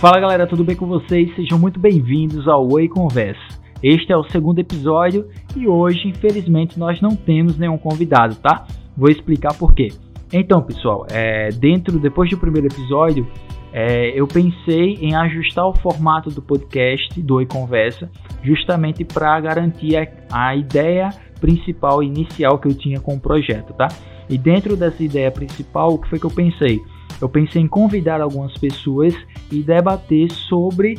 Fala 0.00 0.20
galera, 0.20 0.46
tudo 0.46 0.62
bem 0.62 0.76
com 0.76 0.86
vocês? 0.86 1.34
Sejam 1.34 1.58
muito 1.58 1.80
bem-vindos 1.80 2.46
ao 2.46 2.72
Oi 2.72 2.86
Conversa. 2.86 3.60
Este 3.82 4.12
é 4.12 4.16
o 4.16 4.22
segundo 4.30 4.60
episódio 4.60 5.28
e 5.56 5.66
hoje, 5.66 6.06
infelizmente, 6.06 6.78
nós 6.78 7.00
não 7.00 7.16
temos 7.16 7.58
nenhum 7.58 7.76
convidado, 7.76 8.36
tá? 8.36 8.64
Vou 8.96 9.10
explicar 9.10 9.54
por 9.54 9.74
quê. 9.74 9.88
Então, 10.32 10.62
pessoal, 10.62 11.04
é, 11.10 11.48
dentro, 11.48 11.98
depois 11.98 12.30
do 12.30 12.38
primeiro 12.38 12.68
episódio, 12.68 13.26
é, 13.72 14.12
eu 14.14 14.28
pensei 14.28 14.94
em 15.00 15.16
ajustar 15.16 15.66
o 15.66 15.74
formato 15.74 16.30
do 16.30 16.40
podcast 16.40 17.20
do 17.20 17.34
Oi 17.34 17.46
Conversa, 17.46 18.08
justamente 18.40 19.04
para 19.04 19.40
garantir 19.40 19.96
a, 19.96 20.06
a 20.30 20.54
ideia 20.54 21.10
principal 21.40 22.04
inicial 22.04 22.60
que 22.60 22.68
eu 22.68 22.74
tinha 22.74 23.00
com 23.00 23.16
o 23.16 23.20
projeto, 23.20 23.72
tá? 23.72 23.88
E 24.30 24.38
dentro 24.38 24.76
dessa 24.76 25.02
ideia 25.02 25.32
principal, 25.32 25.94
o 25.94 25.98
que 25.98 26.08
foi 26.08 26.20
que 26.20 26.26
eu 26.26 26.30
pensei? 26.30 26.80
Eu 27.20 27.28
pensei 27.28 27.62
em 27.62 27.68
convidar 27.68 28.20
algumas 28.20 28.56
pessoas 28.56 29.14
e 29.50 29.62
debater 29.62 30.30
sobre 30.32 30.98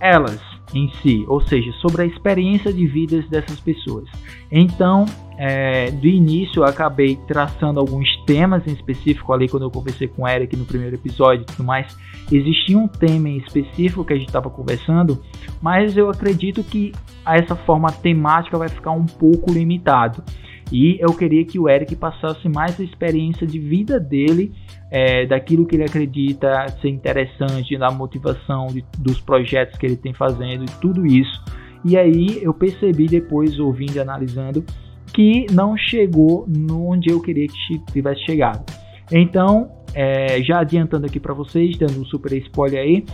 elas 0.00 0.40
em 0.74 0.90
si, 1.00 1.24
ou 1.28 1.40
seja, 1.40 1.72
sobre 1.80 2.02
a 2.02 2.04
experiência 2.04 2.72
de 2.72 2.86
vidas 2.86 3.28
dessas 3.28 3.60
pessoas. 3.60 4.08
Então, 4.50 5.04
é, 5.38 5.90
do 5.90 6.06
início, 6.06 6.60
eu 6.60 6.64
acabei 6.64 7.16
traçando 7.28 7.78
alguns 7.78 8.08
temas 8.24 8.66
em 8.66 8.72
específico 8.72 9.32
ali 9.32 9.48
quando 9.48 9.62
eu 9.64 9.70
conversei 9.70 10.08
com 10.08 10.22
o 10.22 10.28
Eric 10.28 10.56
no 10.56 10.64
primeiro 10.64 10.96
episódio 10.96 11.42
e 11.42 11.46
tudo 11.46 11.64
mais. 11.64 11.96
Existia 12.30 12.76
um 12.76 12.88
tema 12.88 13.28
em 13.28 13.38
específico 13.38 14.04
que 14.04 14.12
a 14.12 14.16
gente 14.16 14.28
estava 14.28 14.50
conversando, 14.50 15.22
mas 15.62 15.96
eu 15.96 16.10
acredito 16.10 16.64
que 16.64 16.92
essa 17.24 17.54
forma 17.54 17.92
temática 17.92 18.58
vai 18.58 18.68
ficar 18.68 18.90
um 18.90 19.06
pouco 19.06 19.52
limitado. 19.52 20.22
E 20.72 20.98
eu 21.00 21.14
queria 21.14 21.44
que 21.44 21.58
o 21.58 21.68
Eric 21.68 21.94
passasse 21.94 22.48
mais 22.48 22.78
a 22.80 22.82
experiência 22.82 23.46
de 23.46 23.58
vida 23.58 24.00
dele, 24.00 24.52
é, 24.90 25.24
daquilo 25.26 25.64
que 25.64 25.76
ele 25.76 25.84
acredita 25.84 26.66
ser 26.80 26.88
interessante, 26.88 27.78
da 27.78 27.90
motivação 27.90 28.66
de, 28.66 28.84
dos 28.98 29.20
projetos 29.20 29.78
que 29.78 29.86
ele 29.86 29.96
tem 29.96 30.12
fazendo 30.12 30.64
e 30.64 30.80
tudo 30.80 31.06
isso. 31.06 31.42
E 31.84 31.96
aí 31.96 32.40
eu 32.42 32.52
percebi 32.52 33.06
depois, 33.06 33.60
ouvindo 33.60 33.96
e 33.96 34.00
analisando, 34.00 34.64
que 35.12 35.46
não 35.52 35.76
chegou 35.76 36.48
onde 36.70 37.10
eu 37.10 37.20
queria 37.20 37.46
que 37.46 37.78
tivesse 37.92 38.24
chegado. 38.24 38.64
Então, 39.12 39.70
é, 39.94 40.42
já 40.42 40.60
adiantando 40.60 41.06
aqui 41.06 41.20
para 41.20 41.32
vocês, 41.32 41.78
dando 41.78 42.00
um 42.00 42.04
super 42.04 42.32
spoiler 42.32 42.80
aí, 42.80 43.04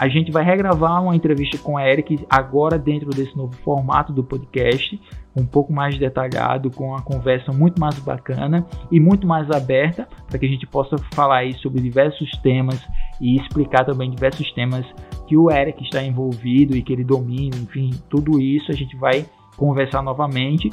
a 0.00 0.08
gente 0.08 0.32
vai 0.32 0.42
regravar 0.42 1.02
uma 1.02 1.14
entrevista 1.14 1.58
com 1.58 1.76
a 1.76 1.86
Eric 1.86 2.26
agora 2.30 2.78
dentro 2.78 3.10
desse 3.10 3.36
novo 3.36 3.54
formato 3.56 4.14
do 4.14 4.24
podcast, 4.24 4.98
um 5.36 5.44
pouco 5.44 5.74
mais 5.74 5.98
detalhado, 5.98 6.70
com 6.70 6.88
uma 6.88 7.02
conversa 7.02 7.52
muito 7.52 7.78
mais 7.78 7.98
bacana 7.98 8.66
e 8.90 8.98
muito 8.98 9.26
mais 9.26 9.50
aberta, 9.50 10.08
para 10.26 10.38
que 10.38 10.46
a 10.46 10.48
gente 10.48 10.66
possa 10.66 10.96
falar 11.12 11.40
aí 11.40 11.52
sobre 11.58 11.82
diversos 11.82 12.30
temas 12.42 12.82
e 13.20 13.36
explicar 13.36 13.84
também 13.84 14.10
diversos 14.10 14.50
temas 14.54 14.86
que 15.28 15.36
o 15.36 15.50
Eric 15.50 15.84
está 15.84 16.02
envolvido 16.02 16.74
e 16.74 16.82
que 16.82 16.94
ele 16.94 17.04
domina, 17.04 17.56
enfim, 17.56 17.90
tudo 18.08 18.40
isso 18.40 18.72
a 18.72 18.74
gente 18.74 18.96
vai 18.96 19.26
conversar 19.54 20.02
novamente. 20.02 20.70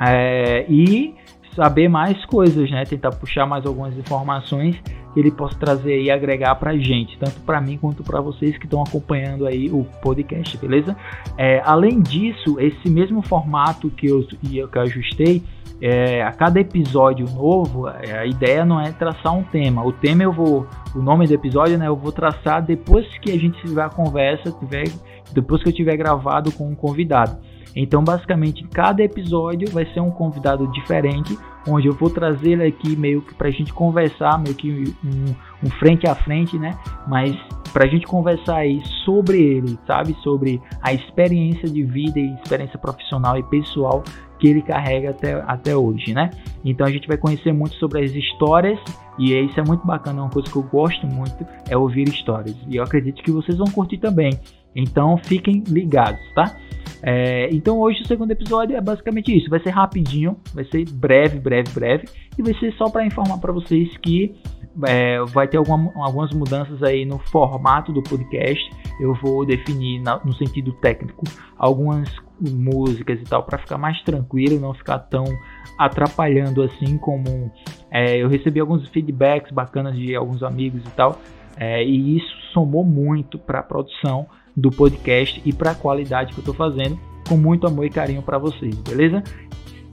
É, 0.00 0.64
e 0.68 1.16
saber 1.54 1.88
mais 1.88 2.24
coisas, 2.26 2.70
né? 2.70 2.84
Tentar 2.84 3.10
puxar 3.12 3.46
mais 3.46 3.64
algumas 3.66 3.96
informações 3.96 4.76
que 5.12 5.20
ele 5.20 5.30
possa 5.30 5.56
trazer 5.56 6.02
e 6.02 6.10
agregar 6.10 6.56
para 6.56 6.76
gente, 6.76 7.16
tanto 7.18 7.40
para 7.42 7.60
mim 7.60 7.78
quanto 7.78 8.02
para 8.02 8.20
vocês 8.20 8.58
que 8.58 8.64
estão 8.64 8.82
acompanhando 8.82 9.46
aí 9.46 9.70
o 9.70 9.84
podcast, 10.02 10.56
beleza? 10.58 10.96
É, 11.38 11.62
além 11.64 12.00
disso, 12.00 12.58
esse 12.58 12.90
mesmo 12.90 13.22
formato 13.22 13.88
que 13.90 14.08
eu, 14.08 14.26
que 14.26 14.58
eu 14.58 14.82
ajustei, 14.82 15.42
é, 15.80 16.22
a 16.22 16.32
cada 16.32 16.60
episódio 16.60 17.26
novo, 17.30 17.88
é, 17.88 18.18
a 18.18 18.26
ideia 18.26 18.64
não 18.64 18.80
é 18.80 18.90
traçar 18.92 19.34
um 19.34 19.42
tema. 19.42 19.84
O 19.84 19.92
tema 19.92 20.22
eu 20.22 20.32
vou, 20.32 20.66
o 20.94 20.98
nome 20.98 21.26
do 21.26 21.34
episódio, 21.34 21.78
né? 21.78 21.86
Eu 21.86 21.96
vou 21.96 22.10
traçar 22.10 22.62
depois 22.62 23.06
que 23.18 23.30
a 23.30 23.38
gente 23.38 23.60
tiver 23.60 23.82
a 23.82 23.88
conversa, 23.88 24.50
tiver, 24.50 24.84
depois 25.32 25.62
que 25.62 25.68
eu 25.68 25.72
tiver 25.72 25.96
gravado 25.96 26.50
com 26.52 26.68
um 26.68 26.74
convidado. 26.74 27.36
Então, 27.74 28.02
basicamente, 28.02 28.64
cada 28.68 29.02
episódio 29.02 29.68
vai 29.70 29.84
ser 29.92 30.00
um 30.00 30.10
convidado 30.10 30.66
diferente, 30.72 31.36
onde 31.66 31.88
eu 31.88 31.94
vou 31.94 32.10
trazer 32.10 32.52
ele 32.52 32.66
aqui 32.66 32.94
meio 32.96 33.22
que 33.22 33.34
para 33.34 33.48
a 33.48 33.50
gente 33.50 33.72
conversar, 33.72 34.38
meio 34.38 34.54
que 34.54 34.94
um, 35.04 35.66
um, 35.66 35.70
frente 35.78 36.06
a 36.06 36.14
frente, 36.14 36.58
né? 36.58 36.78
Mas 37.08 37.36
para 37.72 37.84
a 37.84 37.88
gente 37.88 38.06
conversar 38.06 38.58
aí 38.58 38.80
sobre 39.04 39.42
ele, 39.42 39.78
sabe? 39.86 40.14
Sobre 40.22 40.60
a 40.80 40.92
experiência 40.92 41.68
de 41.68 41.82
vida 41.82 42.20
e 42.20 42.34
experiência 42.34 42.78
profissional 42.78 43.36
e 43.36 43.42
pessoal 43.44 44.02
que 44.38 44.48
ele 44.48 44.62
carrega 44.62 45.10
até, 45.10 45.42
até 45.46 45.76
hoje, 45.76 46.12
né? 46.12 46.30
Então 46.64 46.86
a 46.86 46.90
gente 46.90 47.08
vai 47.08 47.16
conhecer 47.16 47.52
muito 47.52 47.74
sobre 47.76 48.04
as 48.04 48.12
histórias 48.12 48.78
e 49.18 49.32
isso 49.32 49.58
é 49.58 49.64
muito 49.64 49.86
bacana, 49.86 50.20
é 50.20 50.22
uma 50.22 50.30
coisa 50.30 50.50
que 50.50 50.56
eu 50.56 50.62
gosto 50.62 51.06
muito, 51.06 51.46
é 51.68 51.76
ouvir 51.76 52.08
histórias. 52.08 52.56
E 52.68 52.76
eu 52.76 52.84
acredito 52.84 53.22
que 53.22 53.30
vocês 53.30 53.56
vão 53.56 53.68
curtir 53.68 53.98
também. 53.98 54.38
Então 54.76 55.16
fiquem 55.16 55.62
ligados, 55.66 56.20
tá? 56.34 56.56
É, 57.06 57.50
então 57.52 57.78
hoje 57.78 58.00
o 58.00 58.06
segundo 58.06 58.30
episódio 58.30 58.74
é 58.74 58.80
basicamente 58.80 59.36
isso. 59.36 59.50
Vai 59.50 59.60
ser 59.60 59.70
rapidinho, 59.70 60.38
vai 60.54 60.64
ser 60.64 60.88
breve, 60.90 61.38
breve, 61.38 61.70
breve. 61.70 62.08
E 62.38 62.42
vai 62.42 62.54
ser 62.54 62.72
só 62.74 62.88
para 62.88 63.04
informar 63.04 63.38
para 63.38 63.52
vocês 63.52 63.94
que 63.98 64.34
é, 64.86 65.22
vai 65.26 65.46
ter 65.46 65.58
alguma, 65.58 65.92
algumas 65.96 66.32
mudanças 66.32 66.82
aí 66.82 67.04
no 67.04 67.18
formato 67.18 67.92
do 67.92 68.02
podcast. 68.02 68.70
Eu 68.98 69.14
vou 69.22 69.44
definir 69.44 70.00
na, 70.00 70.18
no 70.24 70.32
sentido 70.34 70.72
técnico 70.80 71.24
algumas 71.58 72.08
músicas 72.40 73.20
e 73.20 73.24
tal 73.24 73.42
para 73.42 73.58
ficar 73.58 73.76
mais 73.76 74.00
tranquilo, 74.02 74.58
não 74.58 74.72
ficar 74.72 74.98
tão 74.98 75.24
atrapalhando 75.78 76.62
assim 76.62 76.96
como 76.96 77.52
é, 77.90 78.16
eu 78.16 78.28
recebi 78.28 78.60
alguns 78.60 78.88
feedbacks 78.88 79.52
bacanas 79.52 79.94
de 79.94 80.16
alguns 80.16 80.42
amigos 80.42 80.82
e 80.82 80.90
tal. 80.92 81.20
É, 81.56 81.84
e 81.84 82.16
isso 82.16 82.34
somou 82.54 82.82
muito 82.82 83.38
para 83.38 83.60
a 83.60 83.62
produção 83.62 84.26
do 84.56 84.70
podcast 84.70 85.40
e 85.44 85.52
para 85.52 85.72
a 85.72 85.74
qualidade 85.74 86.32
que 86.32 86.38
eu 86.38 86.42
estou 86.42 86.54
fazendo, 86.54 86.98
com 87.28 87.36
muito 87.36 87.66
amor 87.66 87.86
e 87.86 87.90
carinho 87.90 88.22
para 88.22 88.38
vocês, 88.38 88.74
beleza? 88.76 89.22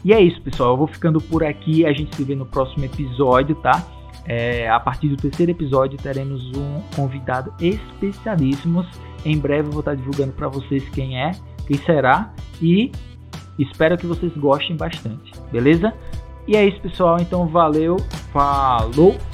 E 0.04 0.14
é 0.14 0.20
isso, 0.20 0.42
pessoal. 0.42 0.72
Eu 0.72 0.78
vou 0.78 0.88
ficando 0.88 1.22
por 1.22 1.44
aqui. 1.44 1.86
A 1.86 1.94
gente 1.94 2.16
se 2.16 2.24
vê 2.24 2.36
no 2.36 2.46
próximo 2.46 2.84
episódio, 2.84 3.56
tá? 3.56 3.86
É, 4.26 4.70
a 4.70 4.80
partir 4.80 5.08
do 5.10 5.18
terceiro 5.18 5.52
episódio 5.52 5.98
teremos 5.98 6.52
um 6.56 6.82
convidado 6.96 7.54
especialíssimo. 7.60 8.86
Em 9.26 9.38
breve 9.38 9.68
eu 9.68 9.72
vou 9.72 9.80
estar 9.80 9.96
divulgando 9.96 10.32
para 10.34 10.48
vocês 10.48 10.88
quem 10.90 11.20
é, 11.20 11.32
quem 11.66 11.78
será 11.78 12.32
e 12.62 12.92
espero 13.58 13.98
que 13.98 14.06
vocês 14.06 14.32
gostem 14.38 14.76
bastante, 14.76 15.32
beleza? 15.52 15.94
E 16.48 16.56
é 16.56 16.66
isso, 16.66 16.80
pessoal. 16.82 17.18
Então 17.20 17.48
valeu, 17.48 17.98
falou! 18.32 19.31